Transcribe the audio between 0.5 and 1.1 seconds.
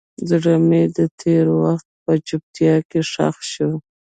مې د